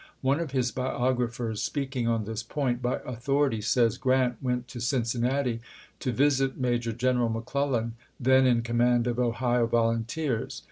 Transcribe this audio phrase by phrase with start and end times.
[0.21, 4.79] One of his biogi aphers, speaking on this point by authority, says:" Grant went to
[4.81, 5.59] Cincinnati
[5.99, 10.59] to visit Major General McClellan, then in command of Ohio volunteers.